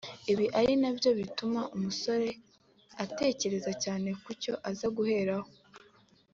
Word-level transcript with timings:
ibi 0.31 0.45
ari 0.59 0.73
na 0.81 0.91
byo 0.97 1.09
bituma 1.19 1.61
umusore 1.75 2.29
atekereza 3.03 3.71
cyane 3.83 4.09
ku 4.21 4.29
cyo 4.41 4.53
aza 4.69 4.87
guheraho 4.95 5.49